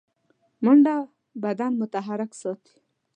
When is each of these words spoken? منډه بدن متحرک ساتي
منډه 0.63 0.95
بدن 1.43 1.71
متحرک 1.81 2.31
ساتي 2.41 2.75